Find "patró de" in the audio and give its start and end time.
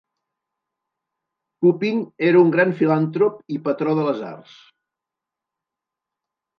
3.71-4.09